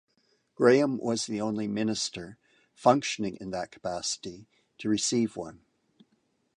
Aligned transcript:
Graham 0.55 0.97
was 0.97 1.27
the 1.27 1.39
only 1.41 1.67
minister, 1.67 2.39
functioning 2.73 3.37
in 3.39 3.51
that 3.51 3.69
capacity, 3.69 4.47
to 4.79 4.89
receive 4.89 5.35
one. 5.37 5.61